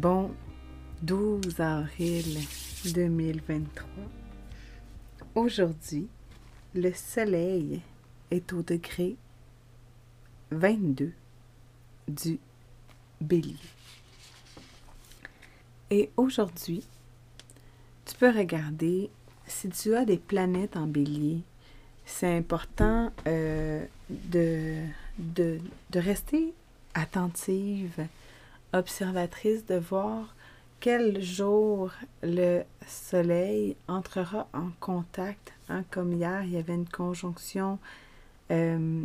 Bon 0.00 0.30
12 1.02 1.60
avril 1.60 2.38
2023. 2.86 3.86
Aujourd'hui, 5.34 6.08
le 6.74 6.90
soleil 6.94 7.82
est 8.30 8.50
au 8.54 8.62
degré 8.62 9.16
22 10.52 11.12
du 12.08 12.38
bélier. 13.20 13.56
Et 15.90 16.08
aujourd'hui, 16.16 16.82
tu 18.06 18.16
peux 18.16 18.30
regarder 18.30 19.10
si 19.46 19.68
tu 19.68 19.94
as 19.94 20.06
des 20.06 20.16
planètes 20.16 20.78
en 20.78 20.86
bélier. 20.86 21.42
C'est 22.06 22.38
important 22.38 23.12
euh, 23.26 23.84
de, 24.08 24.76
de, 25.18 25.60
de 25.90 26.00
rester 26.00 26.54
attentive, 26.94 28.06
observatrice 28.72 29.66
de 29.66 29.76
voir 29.76 30.34
quel 30.80 31.22
jour 31.22 31.92
le 32.22 32.62
soleil 32.86 33.76
entrera 33.86 34.48
en 34.54 34.70
contact. 34.80 35.52
Hein, 35.68 35.84
comme 35.90 36.12
hier, 36.12 36.42
il 36.44 36.52
y 36.52 36.56
avait 36.56 36.74
une 36.74 36.88
conjonction 36.88 37.78
euh, 38.50 39.04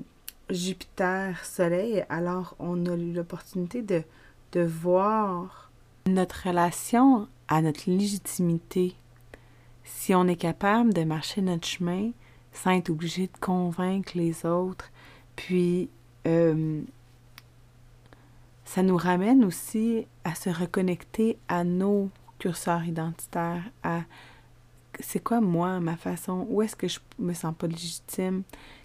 Jupiter-Soleil, 0.50 2.06
alors 2.10 2.56
on 2.60 2.86
a 2.86 2.96
eu 2.96 3.12
l'opportunité 3.12 3.82
de, 3.82 4.04
de 4.54 4.62
voir 4.62 5.72
notre 6.08 6.48
relation 6.48 7.28
à 7.48 7.62
notre 7.62 7.90
légitimité. 7.90 8.96
Si 9.84 10.16
on 10.16 10.28
est 10.28 10.36
capable 10.36 10.94
de 10.94 11.04
marcher 11.04 11.42
notre 11.42 11.68
chemin 11.68 12.12
sans 12.54 12.72
être 12.72 12.90
obligé 12.90 13.28
de 13.28 13.38
convaincre 13.40 14.14
les 14.16 14.46
autres, 14.46 14.92
puis 15.36 15.90
euh, 16.26 16.82
ça 18.66 18.84
nous 18.84 18.98
ramène 18.98 19.46
aussi 19.46 20.08
à 20.24 20.36
se 20.36 20.50
reconnecter 20.50 21.38
à 21.48 21.64
nos 21.64 22.10
curseurs 22.40 22.84
identitaires, 22.84 23.64
à 23.84 24.02
c'est 25.00 25.20
quoi 25.20 25.42
moi, 25.42 25.80
ma 25.80 25.98
façon, 25.98 26.46
où 26.50 26.62
est-ce 26.62 26.76
que 26.76 26.88
je 26.88 27.00
me 27.20 27.34
sens 27.34 27.54
pas 27.58 27.68
légitime, 27.68 28.44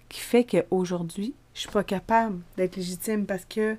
qui 0.09 0.19
fait 0.19 0.43
qu'aujourd'hui, 0.43 1.33
je 1.53 1.61
suis 1.61 1.69
pas 1.69 1.83
capable 1.83 2.39
d'être 2.57 2.75
légitime 2.75 3.25
parce 3.25 3.45
que 3.45 3.77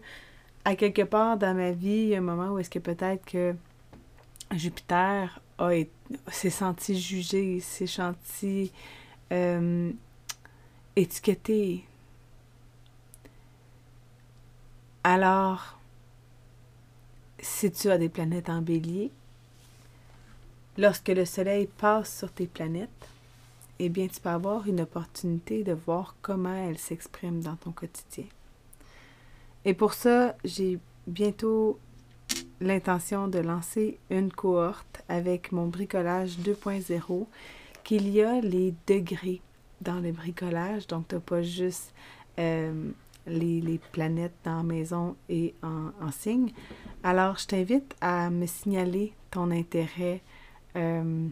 à 0.64 0.76
quelque 0.76 1.02
part 1.02 1.36
dans 1.36 1.54
ma 1.54 1.72
vie, 1.72 1.90
il 1.90 2.08
y 2.08 2.14
a 2.14 2.18
un 2.18 2.22
moment 2.22 2.50
où 2.50 2.58
est-ce 2.58 2.70
que 2.70 2.78
peut-être 2.78 3.24
que 3.24 3.54
Jupiter 4.52 5.40
s'est 6.28 6.50
senti 6.50 6.98
jugé, 7.00 7.60
s'est 7.60 7.86
senti 7.86 8.72
euh, 9.32 9.90
étiqueté. 10.96 11.84
Alors, 15.04 15.78
si 17.42 17.70
tu 17.70 17.90
as 17.90 17.98
des 17.98 18.08
planètes 18.08 18.48
en 18.48 18.62
bélier, 18.62 19.10
lorsque 20.78 21.08
le 21.08 21.24
Soleil 21.24 21.68
passe 21.78 22.18
sur 22.18 22.32
tes 22.32 22.46
planètes, 22.46 22.88
eh 23.78 23.88
bien, 23.88 24.06
tu 24.06 24.20
peux 24.20 24.28
avoir 24.28 24.66
une 24.68 24.80
opportunité 24.80 25.64
de 25.64 25.72
voir 25.72 26.14
comment 26.22 26.54
elles 26.54 26.78
s'expriment 26.78 27.40
dans 27.40 27.56
ton 27.56 27.72
quotidien. 27.72 28.24
Et 29.64 29.74
pour 29.74 29.92
ça, 29.92 30.36
j'ai 30.44 30.78
bientôt 31.06 31.78
l'intention 32.60 33.26
de 33.26 33.40
lancer 33.40 33.98
une 34.08 34.32
cohorte 34.32 35.02
avec 35.08 35.50
mon 35.50 35.66
bricolage 35.66 36.38
2.0, 36.38 37.26
qu'il 37.82 38.08
y 38.08 38.22
a 38.22 38.40
les 38.40 38.72
degrés 38.86 39.40
dans 39.80 39.98
le 39.98 40.12
bricolage. 40.12 40.86
Donc, 40.86 41.08
tu 41.08 41.16
n'as 41.16 41.20
pas 41.20 41.42
juste 41.42 41.92
euh, 42.38 42.90
les, 43.26 43.80
planètes 43.90 44.34
dans 44.44 44.58
la 44.58 44.62
maison 44.62 45.16
et 45.28 45.54
en, 45.62 45.90
en 46.00 46.12
signe. 46.12 46.52
Alors, 47.04 47.36
je 47.38 47.46
t'invite 47.46 47.96
à 48.00 48.30
me 48.30 48.46
signaler 48.46 49.12
ton 49.30 49.50
intérêt 49.50 50.20
euh, 50.76 51.28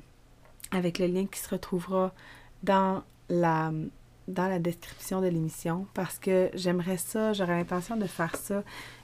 avec 0.72 0.98
le 0.98 1.06
lien 1.06 1.26
qui 1.26 1.38
se 1.38 1.48
retrouvera 1.48 2.12
dans 2.62 3.02
la, 3.28 3.70
description 4.58 5.20
de 5.20 5.28
l'émission 5.28 5.86
parce 5.94 6.18
que 6.18 6.50
j'aimerais 6.54 6.96
ça, 6.96 7.32
j'aurais 7.32 7.56
l'intention 7.56 7.96
de 7.96 8.06
faire 8.06 8.34
ça 8.36 8.62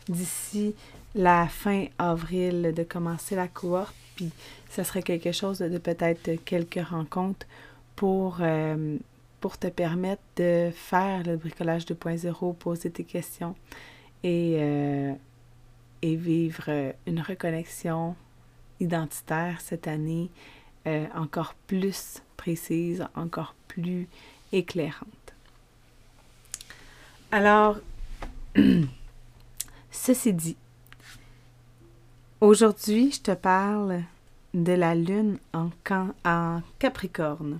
d'ici 0.08 0.74
la 1.14 1.46
fin 1.46 1.86
avril, 1.98 2.72
de 2.76 2.82
commencer 2.82 3.36
la 3.36 3.48
cohorte, 3.48 3.94
puis 4.16 4.30
ça 4.68 4.84
serait 4.84 5.02
quelque 5.02 5.32
chose 5.32 5.58
de, 5.58 5.78
peut-être 5.78 6.36
quelques 6.44 6.84
rencontres 6.84 7.46
pour, 7.94 8.38
euh, 8.40 8.96
te 9.60 9.68
permettre 9.68 10.22
de 10.34 10.72
faire 10.74 11.22
le 11.22 11.36
bricolage 11.36 11.86
2.0, 11.86 12.56
poser 12.56 12.90
tes 12.90 13.04
questions 13.04 13.54
et, 14.24 14.56
euh, 14.58 15.12
et 16.02 16.16
vivre 16.16 16.94
une 17.06 17.20
reconnexion 17.20 18.16
identitaire 18.80 19.60
cette 19.60 19.88
année 19.88 20.30
euh, 20.86 21.06
encore 21.14 21.54
plus 21.66 22.22
précise, 22.36 23.06
encore 23.14 23.54
plus 23.66 24.08
éclairante. 24.52 25.34
Alors, 27.32 27.78
ceci 29.90 30.32
dit, 30.32 30.56
aujourd'hui, 32.40 33.12
je 33.12 33.20
te 33.20 33.32
parle 33.32 34.02
de 34.54 34.72
la 34.72 34.94
Lune 34.94 35.38
en, 35.52 35.70
en 36.24 36.62
Capricorne. 36.78 37.58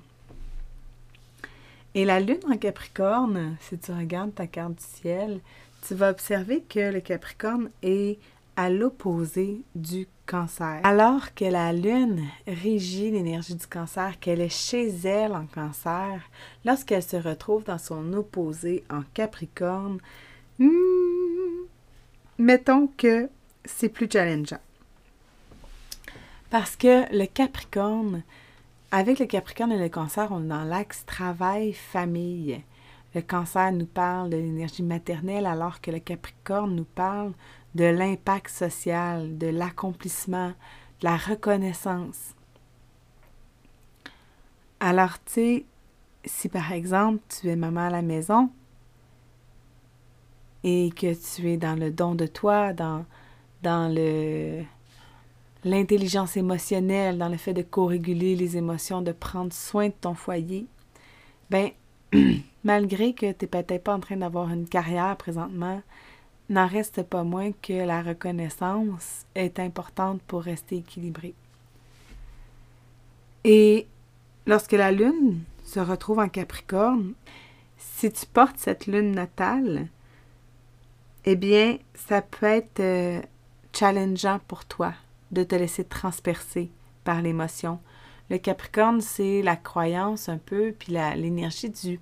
Et 1.95 2.05
la 2.05 2.21
Lune 2.21 2.41
en 2.49 2.57
Capricorne, 2.57 3.57
si 3.61 3.79
tu 3.79 3.91
regardes 3.91 4.35
ta 4.35 4.47
carte 4.47 4.75
du 4.75 4.85
ciel, 4.85 5.41
tu 5.87 5.95
vas 5.95 6.11
observer 6.11 6.63
que 6.63 6.93
le 6.93 7.01
Capricorne 7.01 7.71
est 7.83 8.19
à 8.57 8.71
l'opposé 8.71 9.61
du 9.75 10.09
cancer. 10.27 10.81
Alors 10.83 11.35
que 11.35 11.45
la 11.45 11.73
Lune 11.73 12.25
régit 12.47 13.11
l'énergie 13.11 13.55
du 13.55 13.67
cancer, 13.67 14.19
qu'elle 14.19 14.41
est 14.41 14.49
chez 14.49 14.89
elle 15.05 15.33
en 15.33 15.47
cancer, 15.47 16.21
lorsqu'elle 16.65 17.03
se 17.03 17.17
retrouve 17.17 17.65
dans 17.65 17.79
son 17.79 18.13
opposé 18.15 18.83
en 18.91 19.03
Capricorne, 19.15 19.99
hmm, 20.59 21.67
mettons 22.39 22.89
que 22.97 23.29
c'est 23.65 23.89
plus 23.89 24.09
challengeant. 24.11 24.61
Parce 26.51 26.75
que 26.75 27.13
le 27.17 27.27
Capricorne, 27.27 28.23
avec 28.91 29.19
le 29.19 29.27
Capricorne 29.27 29.73
et 29.73 29.79
le 29.79 29.89
Cancer, 29.89 30.29
on 30.31 30.45
est 30.45 30.49
dans 30.49 30.65
l'axe 30.65 31.05
travail-famille. 31.07 32.63
Le 33.16 33.22
Cancer 33.22 33.72
nous 33.72 33.87
parle 33.87 34.28
de 34.28 34.37
l'énergie 34.37 34.82
maternelle 34.82 35.47
alors 35.47 35.81
que 35.81 35.91
le 35.91 36.00
Capricorne 36.00 36.77
nous 36.77 36.84
parle 36.84 37.32
de 37.75 37.84
l'impact 37.84 38.51
social, 38.51 39.39
de 39.39 39.47
l'accomplissement, 39.47 40.48
de 41.01 41.04
la 41.04 41.16
reconnaissance. 41.16 42.34
Alors, 44.80 45.15
tu 45.24 45.33
sais, 45.33 45.65
si 46.27 46.51
par 46.51 46.72
exemple 46.72 47.22
tu 47.27 47.48
es 47.48 47.57
maman 47.57 47.86
à 47.86 47.91
la 47.91 48.03
maison 48.03 48.51
et 50.62 50.91
que 50.95 51.15
tu 51.15 51.51
es 51.51 51.57
dans 51.57 51.74
le 51.74 51.91
don 51.91 52.16
de 52.16 52.27
toi, 52.27 52.74
dans, 52.74 53.07
dans 53.62 53.91
le 53.91 54.62
l'intelligence 55.65 56.36
émotionnelle, 56.36 57.16
dans 57.16 57.30
le 57.30 57.39
fait 57.39 57.54
de 57.54 57.62
co-réguler 57.62 58.36
les 58.36 58.59
émotions, 58.59 59.01
de 59.01 59.12
prendre 59.12 59.54
soin 59.54 59.89
de 59.89 59.95
ton 59.98 60.12
foyer, 60.12 60.66
ben 61.48 61.71
malgré 62.65 63.13
que 63.15 63.33
tu 63.33 63.45
n'es 63.45 63.49
peut-être 63.49 63.85
pas 63.85 63.95
en 63.95 64.01
train 64.01 64.17
d'avoir 64.17 64.51
une 64.51 64.69
carrière 64.69 65.17
présentement, 65.17 65.83
n'en 66.49 66.67
reste 66.67 67.03
pas 67.03 67.25
moins 67.25 67.53
que 67.53 67.87
la 67.87 68.03
reconnaissance 68.03 69.27
est 69.35 69.59
importante 69.59 70.21
pour 70.23 70.43
rester 70.43 70.79
équilibré. 70.79 71.35
Et 73.45 73.87
lorsque 74.47 74.73
la 74.73 74.93
lune 74.93 75.41
se 75.65 75.81
retrouve 75.81 76.19
en 76.19 76.29
Capricorne, 76.29 77.15
si 77.79 78.11
tu 78.11 78.27
portes 78.27 78.59
cette 78.59 78.87
lune 78.87 79.13
natale, 79.13 79.89
eh 81.25 81.37
bien, 81.37 81.79
ça 81.95 82.23
peut 82.23 82.47
être 82.47 82.81
euh, 82.81 83.21
challengeant 83.73 84.41
pour 84.47 84.65
toi 84.65 84.95
de 85.33 85.43
te 85.43 85.55
laisser 85.55 85.85
transpercer 85.85 86.71
par 87.05 87.21
l'émotion. 87.21 87.81
Le 88.28 88.39
Capricorne, 88.39 89.01
c'est 89.01 89.43
la 89.43 89.57
croyance 89.57 90.28
un 90.28 90.39
peu, 90.39 90.75
puis 90.77 90.93
l'énergie 90.93 91.71
du 91.71 92.01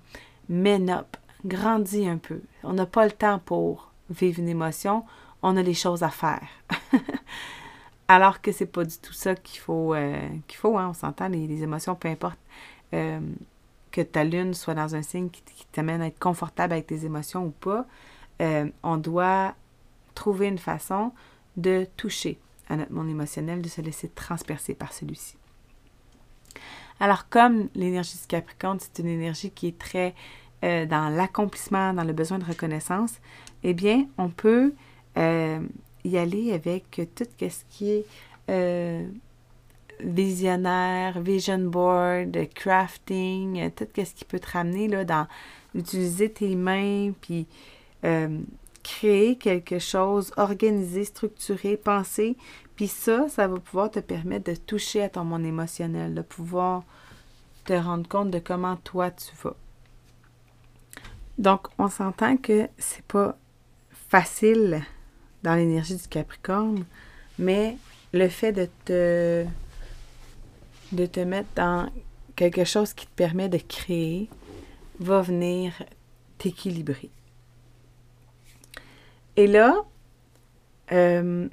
men 0.48 0.88
up, 0.90 1.16
grandis 1.44 2.08
un 2.08 2.18
peu. 2.18 2.40
On 2.62 2.72
n'a 2.72 2.86
pas 2.86 3.04
le 3.04 3.12
temps 3.12 3.38
pour 3.38 3.92
vivre 4.10 4.40
une 4.40 4.48
émotion, 4.48 5.04
on 5.42 5.56
a 5.56 5.62
des 5.62 5.74
choses 5.74 6.02
à 6.02 6.10
faire. 6.10 6.46
Alors 8.08 8.40
que 8.40 8.52
c'est 8.52 8.66
pas 8.66 8.84
du 8.84 8.96
tout 8.98 9.12
ça 9.12 9.34
qu'il 9.34 9.60
faut, 9.60 9.94
euh, 9.94 10.28
faut 10.52 10.78
hein, 10.78 10.88
on 10.90 10.94
s'entend, 10.94 11.28
les, 11.28 11.62
émotions, 11.62 11.94
peu 11.94 12.08
importe 12.08 12.38
euh, 12.92 13.20
que 13.90 14.00
ta 14.00 14.24
lune 14.24 14.54
soit 14.54 14.74
dans 14.74 14.94
un 14.94 15.02
signe 15.02 15.30
qui, 15.30 15.42
t'amène 15.72 16.02
à 16.02 16.06
être 16.06 16.18
confortable 16.18 16.74
avec 16.74 16.86
tes 16.86 17.04
émotions 17.04 17.46
ou 17.46 17.50
pas, 17.50 17.86
euh, 18.42 18.68
on 18.82 18.96
doit 18.96 19.54
trouver 20.14 20.46
une 20.46 20.58
façon 20.58 21.12
de 21.56 21.86
toucher 21.96 22.38
à 22.68 22.76
notre 22.76 22.92
monde 22.92 23.08
émotionnel, 23.08 23.62
de 23.62 23.68
se 23.68 23.80
laisser 23.80 24.08
transpercer 24.08 24.74
par 24.74 24.92
celui-ci. 24.92 25.36
Alors, 27.00 27.28
comme 27.28 27.68
l'énergie 27.74 28.16
du 28.18 28.26
Capricorne, 28.26 28.78
c'est 28.80 29.02
une 29.02 29.08
énergie 29.08 29.50
qui 29.50 29.68
est 29.68 29.78
très 29.78 30.14
euh, 30.64 30.86
dans 30.86 31.10
l'accomplissement, 31.10 31.92
dans 31.92 32.04
le 32.04 32.12
besoin 32.12 32.38
de 32.38 32.44
reconnaissance, 32.44 33.20
eh 33.64 33.74
bien, 33.74 34.06
on 34.16 34.30
peut 34.30 34.72
euh, 35.18 35.60
y 36.04 36.16
aller 36.16 36.52
avec 36.52 37.02
tout 37.14 37.26
ce 37.40 37.64
qui 37.68 37.90
est 37.90 38.06
euh, 38.48 39.06
visionnaire, 40.00 41.20
vision 41.20 41.58
board, 41.58 42.38
crafting, 42.54 43.70
tout 43.72 43.86
ce 43.94 44.14
qui 44.14 44.24
peut 44.24 44.38
te 44.38 44.52
ramener 44.52 44.88
là, 44.88 45.04
dans 45.04 45.26
utiliser 45.74 46.30
tes 46.30 46.54
mains, 46.54 47.12
puis 47.20 47.46
créer 48.82 49.36
quelque 49.36 49.78
chose, 49.78 50.32
organiser, 50.36 51.04
structurer, 51.04 51.76
penser. 51.76 52.36
Puis 52.76 52.88
ça, 52.88 53.28
ça 53.28 53.46
va 53.46 53.58
pouvoir 53.58 53.90
te 53.90 54.00
permettre 54.00 54.50
de 54.50 54.56
toucher 54.56 55.02
à 55.02 55.08
ton 55.08 55.24
monde 55.24 55.44
émotionnel, 55.44 56.14
de 56.14 56.22
pouvoir 56.22 56.82
te 57.64 57.72
rendre 57.72 58.08
compte 58.08 58.30
de 58.30 58.38
comment 58.38 58.76
toi 58.76 59.10
tu 59.10 59.30
vas. 59.42 59.56
Donc, 61.38 61.68
on 61.78 61.88
s'entend 61.88 62.36
que 62.36 62.68
c'est 62.78 63.04
pas 63.04 63.36
facile 64.10 64.82
dans 65.42 65.54
l'énergie 65.54 65.96
du 65.96 66.08
Capricorne, 66.08 66.84
mais 67.38 67.76
le 68.12 68.28
fait 68.28 68.52
de 68.52 68.68
te 68.84 69.46
de 70.92 71.06
te 71.06 71.20
mettre 71.20 71.48
dans 71.56 71.90
quelque 72.36 72.64
chose 72.64 72.92
qui 72.92 73.06
te 73.06 73.14
permet 73.16 73.48
de 73.48 73.58
créer 73.58 74.28
va 75.00 75.20
venir 75.22 75.72
t'équilibrer. 76.38 77.10
Et 79.36 79.48
là, 79.48 79.84
euh, 80.92 81.48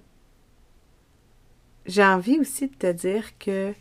j'ai 1.86 2.04
envie 2.04 2.40
aussi 2.40 2.68
de 2.68 2.76
te 2.76 2.92
dire 2.92 3.38
que 3.38 3.74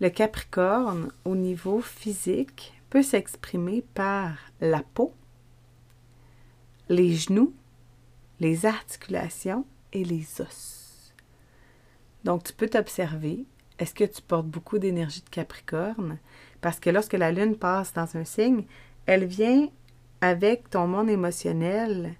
le 0.00 0.10
Capricorne, 0.10 1.10
au 1.24 1.36
niveau 1.36 1.80
physique, 1.80 2.74
peut 2.90 3.02
s'exprimer 3.02 3.84
par 3.94 4.36
la 4.60 4.82
peau, 4.82 5.12
les 6.88 7.14
genoux, 7.14 7.54
les 8.40 8.66
articulations 8.66 9.64
et 9.92 10.04
les 10.04 10.40
os. 10.40 11.14
Donc, 12.24 12.44
tu 12.44 12.52
peux 12.52 12.68
t'observer. 12.68 13.44
Est-ce 13.78 13.94
que 13.94 14.04
tu 14.04 14.22
portes 14.22 14.46
beaucoup 14.46 14.78
d'énergie 14.78 15.22
de 15.22 15.28
Capricorne? 15.28 16.18
Parce 16.60 16.80
que 16.80 16.90
lorsque 16.90 17.14
la 17.14 17.32
Lune 17.32 17.56
passe 17.56 17.92
dans 17.92 18.16
un 18.16 18.24
signe, 18.24 18.64
elle 19.06 19.24
vient 19.24 19.68
avec 20.20 20.70
ton 20.70 20.86
monde 20.86 21.10
émotionnel 21.10 22.14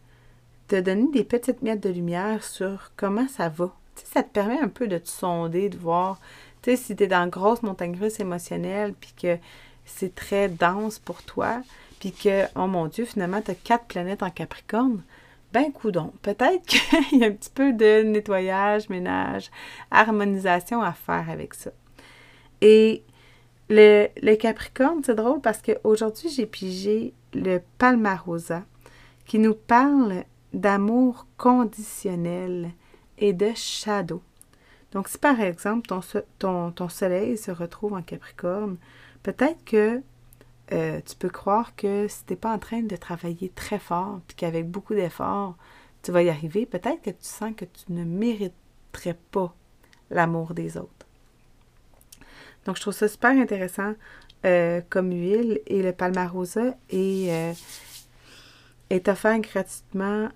te 0.69 0.81
donner 0.81 1.11
des 1.11 1.25
petites 1.25 1.63
miettes 1.63 1.83
de 1.83 1.91
lumière 1.91 2.45
sur 2.45 2.93
comment 2.97 3.29
ça 3.29 3.49
va. 3.49 3.75
Ça 3.97 4.23
te 4.23 4.29
permet 4.29 4.59
un 4.59 4.69
peu 4.69 4.89
de 4.89 4.99
te 4.99 5.09
sonder, 5.09 5.69
de 5.69 5.77
voir, 5.77 6.19
tu 6.63 6.71
sais, 6.71 6.77
si 6.77 6.97
tu 6.97 7.05
es 7.05 7.07
dans 7.07 7.25
une 7.25 7.31
grosse 7.31 7.63
montagne 7.63 7.97
russe 7.99 8.21
émotionnelle, 8.21 8.95
puis 8.95 9.13
que 9.21 9.39
c'est 9.85 10.15
très 10.15 10.49
dense 10.49 10.99
pour 10.99 11.23
toi, 11.23 11.63
puis 12.01 12.13
que, 12.13 12.45
oh 12.57 12.67
mon 12.67 12.87
Dieu, 12.87 13.05
finalement, 13.05 13.41
tu 13.41 13.51
as 13.51 13.55
quatre 13.55 13.87
planètes 13.87 14.23
en 14.23 14.31
Capricorne, 14.31 15.03
ben 15.53 15.73
coudon, 15.73 16.13
peut-être 16.23 16.65
qu'il 16.67 17.21
y 17.21 17.25
a 17.25 17.29
un 17.29 17.33
petit 17.33 17.51
peu 17.51 17.73
de 17.73 18.03
nettoyage, 18.03 18.89
ménage, 18.89 19.51
harmonisation 19.91 20.83
à 20.83 20.93
faire 20.93 21.31
avec 21.31 21.55
ça. 21.55 21.71
Et 22.61 23.05
le, 23.69 24.09
le 24.21 24.35
Capricorne, 24.37 25.03
c'est 25.05 25.15
drôle 25.15 25.41
parce 25.41 25.63
qu'aujourd'hui, 25.63 26.29
j'ai 26.29 26.47
pigé 26.47 27.15
le 27.33 27.61
Palmarosa 27.79 28.65
qui 29.27 29.39
nous 29.39 29.55
parle 29.55 30.25
d'amour 30.53 31.27
conditionnel 31.37 32.71
et 33.19 33.33
de 33.33 33.53
shadow. 33.55 34.23
Donc, 34.93 35.09
si 35.09 35.19
par 35.19 35.41
exemple 35.41 35.89
ton, 35.89 36.71
ton, 36.71 36.89
soleil 36.89 37.37
se 37.37 37.51
retrouve 37.51 37.95
en 37.95 38.03
Capricorne, 38.03 38.77
peut-être 39.23 39.65
que 39.65 40.01
euh, 40.73 41.01
tu 41.05 41.17
peux 41.17 41.29
croire 41.29 41.75
que 41.75 42.07
si 42.09 42.25
tu 42.25 42.33
n'es 42.33 42.37
pas 42.37 42.53
en 42.53 42.59
train 42.59 42.83
de 42.83 42.97
travailler 42.97 43.51
très 43.55 43.81
fort, 43.81 44.21
puis 44.29 44.37
qu'avec 44.37 44.69
beaucoup 44.69 44.95
d'efforts, 44.95 45.57
tu 46.03 46.13
vas 46.13 46.23
y 46.23 46.31
arriver, 46.31 46.65
peut-être 46.65 47.03
que 47.03 47.11
tu 47.11 47.17
sens 47.21 47.53
que 47.57 47.65
tu 47.65 47.93
ne 47.93 48.05
mériterais 48.05 49.19
pas 49.33 49.55
l'amour 50.11 50.55
des 50.55 50.77
autres. 50.77 50.91
Donc, 52.65 52.77
je 52.77 52.83
trouve 52.83 52.95
ça 52.95 53.09
super 53.09 53.31
intéressant 53.31 53.95
euh, 54.47 54.81
comme 54.91 55.11
huile 55.11 55.61
et 55.67 55.83
le 55.83 55.93
palmarosa 55.93 56.77
est, 56.91 57.33
euh, 57.33 57.53
est 58.91 59.09
offert 59.09 59.39
gratuitement 59.41 60.29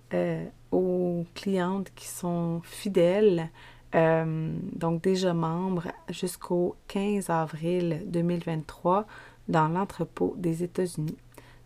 aux 0.70 1.25
clientes 1.35 1.91
qui 1.94 2.06
sont 2.06 2.61
fidèles, 2.65 3.50
euh, 3.94 4.53
donc 4.75 5.03
déjà 5.03 5.32
membres, 5.32 5.88
jusqu'au 6.11 6.76
15 6.88 7.31
avril 7.31 8.03
2023 8.06 9.06
dans 9.49 9.69
l'entrepôt 9.69 10.35
des 10.37 10.62
États-Unis. 10.62 11.17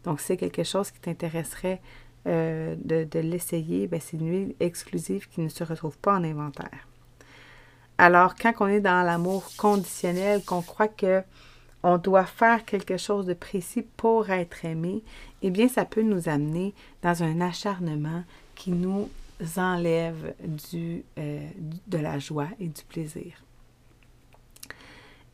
Donc, 0.04 0.20
c'est 0.20 0.36
quelque 0.36 0.64
chose 0.64 0.90
qui 0.90 1.00
t'intéresserait 1.00 1.80
euh, 2.28 2.76
de, 2.78 3.18
l'essayer, 3.18 3.88
ben, 3.88 4.00
c'est 4.00 4.16
une 4.16 4.30
huile 4.30 4.54
exclusive 4.60 5.28
qui 5.28 5.40
ne 5.40 5.48
se 5.48 5.64
retrouve 5.64 5.98
pas 5.98 6.14
en 6.14 6.24
inventaire. 6.24 6.88
Alors, 7.98 8.34
quand 8.36 8.52
on 8.60 8.68
est 8.68 8.80
dans 8.80 9.02
l'amour 9.02 9.50
conditionnel, 9.56 10.42
qu'on 10.44 10.62
croit 10.62 10.88
que 10.88 11.22
on 11.84 11.98
doit 11.98 12.26
faire 12.26 12.64
quelque 12.64 12.96
chose 12.96 13.26
de 13.26 13.34
précis 13.34 13.84
pour 13.96 14.30
être 14.30 14.64
aimé, 14.64 15.02
eh 15.42 15.50
bien, 15.50 15.66
ça 15.66 15.84
peut 15.84 16.02
nous 16.02 16.28
amener 16.28 16.74
dans 17.02 17.24
un 17.24 17.40
acharnement 17.40 18.22
qui 18.62 18.70
nous 18.70 19.10
enlève 19.56 20.34
du, 20.40 21.02
euh, 21.18 21.48
de 21.88 21.98
la 21.98 22.20
joie 22.20 22.46
et 22.60 22.68
du 22.68 22.84
plaisir. 22.84 23.32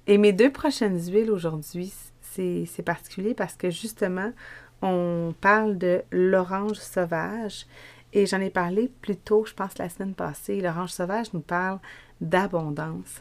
Et 0.06 0.16
mes 0.16 0.32
deux 0.32 0.50
prochaines 0.50 0.98
huiles 0.98 1.30
aujourd'hui, 1.30 1.92
c'est 2.22 2.82
particulier 2.82 3.34
parce 3.34 3.54
que 3.54 3.68
justement, 3.68 4.32
on 4.80 5.34
parle 5.42 5.76
de 5.76 6.00
l'orange 6.10 6.78
sauvage 6.78 7.66
et 8.14 8.24
j'en 8.24 8.40
ai 8.40 8.48
parlé 8.48 8.90
plus 9.02 9.16
tôt, 9.16 9.44
je 9.44 9.52
pense, 9.52 9.76
la 9.76 9.90
semaine 9.90 10.14
passée. 10.14 10.62
L'orange 10.62 10.92
sauvage 10.92 11.34
nous 11.34 11.40
parle 11.40 11.80
d'abondance. 12.22 13.20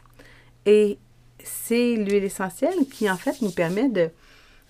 Et 0.66 1.00
c'est 1.44 1.98
l'huile 1.98 2.24
essentielle 2.24 2.88
qui, 2.90 3.10
en 3.12 3.18
fait, 3.18 3.42
nous 3.42 3.52
permet 3.52 3.90
de, 3.90 4.10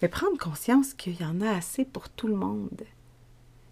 prendre 0.08 0.40
conscience 0.40 0.96
qu'il 0.96 1.22
y 1.22 1.26
en 1.26 1.42
a 1.42 1.52
assez 1.52 1.86
pour 1.86 2.10
tout 2.10 2.28
le 2.28 2.36
monde, 2.36 2.82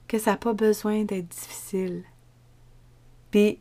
que 0.08 0.18
ça 0.18 0.32
n'a 0.32 0.38
pas 0.38 0.54
besoin 0.54 1.04
d'être 1.04 1.28
difficile. 1.28 2.04
Puis, 3.32 3.60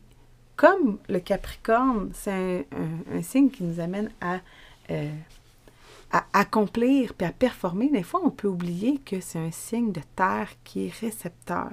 comme 0.55 0.99
le 1.09 1.19
Capricorne, 1.19 2.11
c'est 2.13 2.67
un, 3.11 3.21
signe 3.21 3.49
qui 3.49 3.63
nous 3.63 3.79
amène 3.79 4.11
à, 4.21 4.39
euh, 4.91 5.11
à 6.11 6.25
accomplir 6.33 7.13
puis 7.13 7.27
à 7.27 7.31
performer, 7.31 7.89
des 7.89 8.03
fois, 8.03 8.21
on 8.23 8.29
peut 8.29 8.47
oublier 8.47 8.99
que 8.99 9.19
c'est 9.19 9.39
un 9.39 9.51
signe 9.51 9.91
de 9.91 10.01
terre 10.15 10.49
qui 10.63 10.87
est 10.87 10.93
récepteur. 10.93 11.71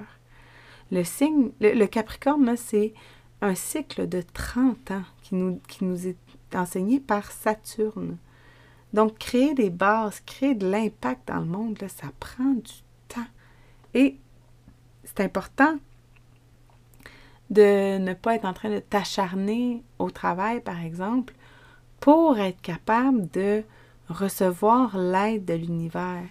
Le 0.91 1.03
signe, 1.03 1.51
le, 1.61 1.85
Capricorne, 1.85 2.55
c'est 2.57 2.93
un 3.41 3.55
cycle 3.55 4.07
de 4.07 4.21
30 4.21 4.91
ans 4.91 5.03
qui 5.21 5.35
nous, 5.35 5.59
qui 5.67 5.85
nous 5.85 6.07
est 6.07 6.17
enseigné 6.53 6.99
par 6.99 7.31
Saturne. 7.31 8.17
Donc, 8.93 9.17
créer 9.17 9.53
des 9.53 9.69
bases, 9.69 10.19
créer 10.19 10.55
de 10.55 10.69
l'impact 10.69 11.27
dans 11.29 11.39
le 11.39 11.45
monde, 11.45 11.79
ça 11.87 12.07
prend 12.19 12.53
du 12.53 12.73
temps. 13.07 13.25
Et 13.93 14.17
c'est 15.03 15.21
important 15.21 15.77
de 17.49 17.97
ne 17.97 18.13
pas 18.13 18.35
être 18.35 18.45
en 18.45 18.53
train 18.53 18.69
de 18.69 18.79
t'acharner 18.79 19.83
au 19.99 20.09
travail, 20.09 20.61
par 20.61 20.79
exemple, 20.81 21.33
pour 21.99 22.39
être 22.39 22.61
capable 22.61 23.29
de 23.31 23.63
recevoir 24.09 24.97
l'aide 24.97 25.45
de 25.45 25.53
l'univers. 25.53 26.23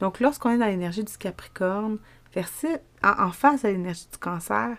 Donc, 0.00 0.20
lorsqu'on 0.20 0.50
est 0.50 0.58
dans 0.58 0.66
l'énergie 0.66 1.04
du 1.04 1.16
Capricorne, 1.16 1.98
en 3.02 3.30
face 3.30 3.64
à 3.64 3.70
l'énergie 3.70 4.06
du 4.12 4.18
Cancer, 4.18 4.76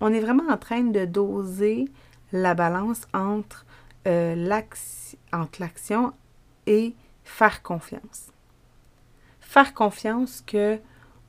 on 0.00 0.12
est 0.12 0.20
vraiment 0.20 0.48
en 0.48 0.56
train 0.56 0.82
de 0.82 1.04
doser 1.04 1.88
la 2.32 2.54
balance 2.54 3.02
entre 3.12 3.66
euh, 4.06 4.62
entre 5.32 5.60
l'action 5.60 6.14
et 6.66 6.94
faire 7.24 7.62
confiance. 7.62 8.32
Faire 9.40 9.74
confiance 9.74 10.42
que 10.46 10.78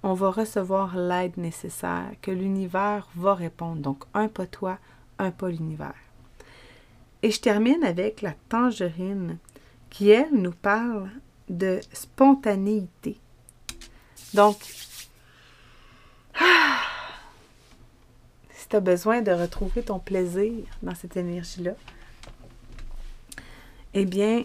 on 0.03 0.13
va 0.13 0.31
recevoir 0.31 0.97
l'aide 0.97 1.37
nécessaire, 1.37 2.11
que 2.21 2.31
l'univers 2.31 3.07
va 3.15 3.35
répondre. 3.35 3.81
Donc, 3.81 4.03
un 4.13 4.27
pas 4.27 4.47
toi, 4.47 4.79
un 5.19 5.31
pas 5.31 5.49
l'univers. 5.49 5.93
Et 7.23 7.31
je 7.31 7.39
termine 7.39 7.83
avec 7.83 8.21
la 8.21 8.33
tangerine, 8.49 9.37
qui, 9.89 10.09
elle, 10.09 10.33
nous 10.33 10.53
parle 10.53 11.09
de 11.49 11.79
spontanéité. 11.93 13.17
Donc, 14.33 14.57
si 18.51 18.67
tu 18.69 18.75
as 18.75 18.79
besoin 18.79 19.21
de 19.21 19.31
retrouver 19.31 19.83
ton 19.83 19.99
plaisir 19.99 20.65
dans 20.81 20.95
cette 20.95 21.17
énergie-là, 21.17 21.73
eh 23.93 24.05
bien, 24.05 24.43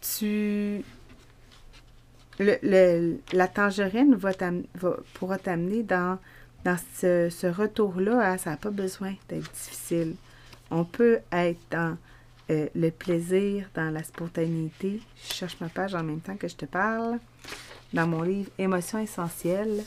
tu. 0.00 0.82
Le, 2.38 3.16
la 3.32 3.48
tangerine 3.48 4.14
va, 4.14 4.32
pourra 5.14 5.38
t'amener 5.38 5.82
dans, 5.82 6.18
dans 6.64 6.76
ce, 7.00 7.46
retour-là. 7.46 8.36
ça 8.38 8.50
n'a 8.50 8.56
pas 8.56 8.70
besoin 8.70 9.14
d'être 9.28 9.50
difficile. 9.52 10.14
On 10.70 10.84
peut 10.84 11.20
être 11.32 11.60
dans 11.70 11.96
euh, 12.50 12.68
le 12.74 12.90
plaisir, 12.90 13.68
dans 13.74 13.90
la 13.90 14.02
spontanéité. 14.02 15.00
Je 15.28 15.34
cherche 15.34 15.56
ma 15.60 15.68
page 15.68 15.94
en 15.94 16.02
même 16.02 16.20
temps 16.20 16.36
que 16.36 16.48
je 16.48 16.56
te 16.56 16.66
parle. 16.66 17.18
Dans 17.92 18.06
mon 18.06 18.22
livre 18.22 18.50
Émotions 18.58 18.98
essentielles. 18.98 19.84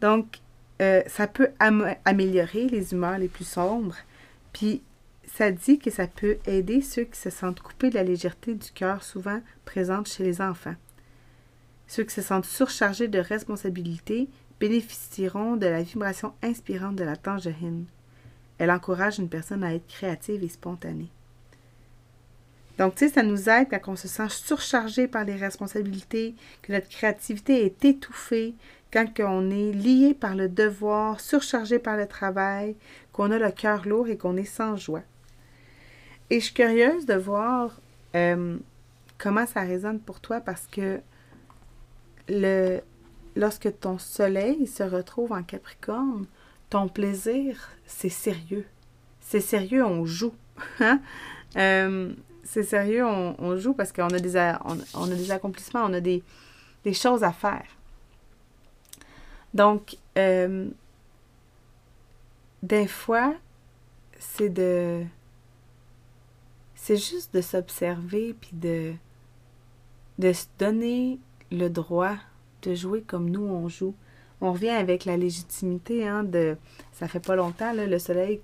Donc, 0.00 0.38
euh, 0.80 1.02
ça 1.08 1.26
peut 1.26 1.50
améliorer 2.04 2.68
les 2.68 2.92
humeurs 2.92 3.18
les 3.18 3.28
plus 3.28 3.46
sombres. 3.46 3.96
Puis, 4.52 4.82
ça 5.36 5.50
dit 5.50 5.78
que 5.78 5.90
ça 5.90 6.06
peut 6.06 6.38
aider 6.46 6.80
ceux 6.80 7.04
qui 7.04 7.18
se 7.18 7.30
sentent 7.30 7.60
coupés 7.60 7.90
de 7.90 7.94
la 7.94 8.02
légèreté 8.02 8.54
du 8.54 8.70
cœur 8.70 9.02
souvent 9.02 9.40
présente 9.64 10.08
chez 10.08 10.24
les 10.24 10.40
enfants. 10.40 10.74
Ceux 11.86 12.04
qui 12.04 12.14
se 12.14 12.22
sentent 12.22 12.44
surchargés 12.44 13.08
de 13.08 13.18
responsabilités 13.18 14.28
bénéficieront 14.60 15.56
de 15.56 15.66
la 15.66 15.82
vibration 15.82 16.34
inspirante 16.42 16.96
de 16.96 17.04
la 17.04 17.16
tangerine. 17.16 17.86
Elle 18.58 18.70
encourage 18.70 19.18
une 19.18 19.28
personne 19.28 19.62
à 19.64 19.74
être 19.74 19.86
créative 19.86 20.42
et 20.42 20.48
spontanée. 20.48 21.10
Donc, 22.78 22.94
tu 22.94 23.06
sais, 23.06 23.14
ça 23.14 23.22
nous 23.22 23.48
aide 23.48 23.68
quand 23.70 23.92
on 23.92 23.96
se 23.96 24.06
sent 24.06 24.28
surchargé 24.28 25.08
par 25.08 25.24
les 25.24 25.34
responsabilités, 25.34 26.34
que 26.62 26.72
notre 26.72 26.88
créativité 26.88 27.64
est 27.64 27.84
étouffée, 27.84 28.54
quand 28.92 29.06
on 29.20 29.50
est 29.50 29.72
lié 29.72 30.14
par 30.14 30.34
le 30.34 30.48
devoir, 30.48 31.20
surchargé 31.20 31.78
par 31.78 31.96
le 31.96 32.06
travail, 32.06 32.76
qu'on 33.12 33.30
a 33.30 33.38
le 33.38 33.50
cœur 33.50 33.86
lourd 33.86 34.08
et 34.08 34.16
qu'on 34.16 34.36
est 34.36 34.44
sans 34.44 34.76
joie. 34.76 35.02
Et 36.30 36.40
je 36.40 36.44
suis 36.46 36.54
curieuse 36.54 37.06
de 37.06 37.14
voir 37.14 37.80
euh, 38.14 38.58
comment 39.16 39.46
ça 39.46 39.60
résonne 39.60 40.00
pour 40.00 40.20
toi 40.20 40.40
parce 40.40 40.66
que 40.66 41.00
le, 42.28 42.80
lorsque 43.34 43.78
ton 43.80 43.98
soleil 43.98 44.66
se 44.66 44.82
retrouve 44.82 45.32
en 45.32 45.42
Capricorne, 45.42 46.26
ton 46.70 46.88
plaisir, 46.88 47.70
c'est 47.86 48.10
sérieux. 48.10 48.66
C'est 49.20 49.40
sérieux, 49.40 49.84
on 49.84 50.04
joue. 50.04 50.34
Hein? 50.80 51.00
Euh, 51.56 52.12
c'est 52.42 52.62
sérieux, 52.62 53.04
on, 53.04 53.56
joue 53.56 53.74
parce 53.74 53.92
qu'on 53.92 54.08
a, 54.08 54.18
des, 54.18 54.36
on, 54.94 55.04
a 55.04 55.14
des 55.14 55.30
accomplissements, 55.30 55.84
on 55.84 55.92
a 55.92 56.00
des, 56.00 56.22
des 56.82 56.94
choses 56.94 57.22
à 57.22 57.32
faire. 57.32 57.64
Donc, 59.52 59.96
euh, 60.16 60.68
des 62.62 62.86
fois, 62.86 63.34
c'est 64.18 64.48
de. 64.48 65.04
C'est 66.80 66.96
juste 66.96 67.34
de 67.34 67.40
s'observer 67.40 68.34
puis 68.40 68.52
de, 68.52 68.94
se 70.32 70.46
donner 70.58 71.18
le 71.50 71.68
droit 71.68 72.14
de 72.62 72.74
jouer 72.74 73.02
comme 73.02 73.28
nous 73.28 73.42
on 73.42 73.68
joue. 73.68 73.94
On 74.40 74.52
revient 74.52 74.70
avec 74.70 75.04
la 75.04 75.16
légitimité 75.16 76.06
hein, 76.06 76.22
de. 76.22 76.56
Ça 76.92 77.08
fait 77.08 77.20
pas 77.20 77.34
longtemps, 77.34 77.72
là, 77.72 77.86
le 77.86 77.98
Soleil 77.98 78.40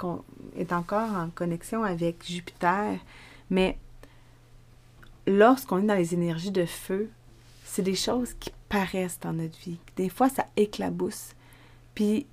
est 0.57 0.73
encore 0.73 1.11
en 1.13 1.31
connexion 1.31 1.85
avec 1.85 2.27
Jupiter, 2.27 2.99
mais 3.49 3.79
lorsqu'on 5.27 5.79
est 5.79 5.87
dans 5.87 5.95
les 5.95 6.13
énergies 6.13 6.51
de 6.51 6.67
feu, 6.67 7.09
c'est 7.65 7.83
des 7.83 7.95
choses 7.95 8.35
qui 8.35 8.51
paraissent 8.69 9.21
dans 9.21 9.33
notre 9.33 9.59
vie. 9.61 9.79
Des 9.97 10.09
fois, 10.09 10.29
ça 10.29 10.47
éclabousse. 10.57 11.35
Puis, 11.95 12.27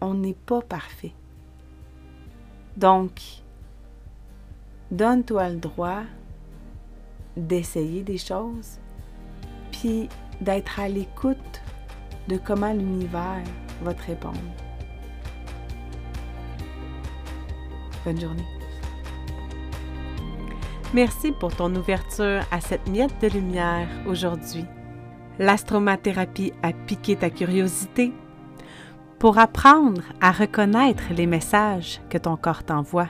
on 0.00 0.14
n'est 0.14 0.36
pas 0.46 0.62
parfait. 0.62 1.12
Donc, 2.76 3.42
donne-toi 4.90 5.50
le 5.50 5.56
droit 5.56 6.02
d'essayer 7.36 8.02
des 8.02 8.18
choses, 8.18 8.78
puis 9.70 10.08
d'être 10.40 10.80
à 10.80 10.88
l'écoute 10.88 11.62
de 12.28 12.36
comment 12.36 12.72
l'univers 12.72 13.42
va 13.82 13.94
te 13.94 14.02
répondre. 14.02 14.38
Bonne 18.04 18.20
journée. 18.20 18.46
Merci 20.94 21.32
pour 21.32 21.54
ton 21.54 21.74
ouverture 21.74 22.42
à 22.50 22.60
cette 22.60 22.88
miette 22.88 23.20
de 23.20 23.28
lumière 23.28 23.88
aujourd'hui. 24.06 24.64
L'astromathérapie 25.38 26.52
a 26.62 26.72
piqué 26.72 27.14
ta 27.14 27.30
curiosité 27.30 28.12
pour 29.18 29.38
apprendre 29.38 30.02
à 30.20 30.32
reconnaître 30.32 31.02
les 31.10 31.26
messages 31.26 32.00
que 32.08 32.18
ton 32.18 32.36
corps 32.36 32.64
t'envoie 32.64 33.08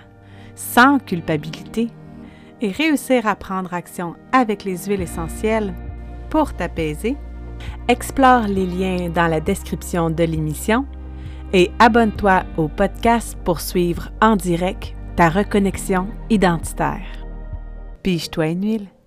sans 0.59 0.99
culpabilité 0.99 1.89
et 2.61 2.71
réussir 2.71 3.27
à 3.27 3.37
prendre 3.37 3.73
action 3.73 4.17
avec 4.33 4.65
les 4.65 4.77
huiles 4.87 5.01
essentielles 5.01 5.73
pour 6.31 6.53
t'apaiser. 6.53 7.17
Explore 7.87 8.49
les 8.49 8.67
liens 8.67 9.09
dans 9.09 9.29
la 9.29 9.41
description 9.41 10.11
de 10.11 10.25
l'émission 10.25 10.85
et 11.53 11.71
abonne-toi 11.79 12.43
au 12.57 12.69
podcast 12.69 13.39
pour 13.45 13.61
suivre 13.61 14.11
en 14.21 14.37
direct 14.37 14.95
ta 15.17 15.29
reconnexion 15.29 16.09
identitaire. 16.29 17.07
Pige-toi 18.03 18.49
une 18.49 18.65
huile. 18.65 18.98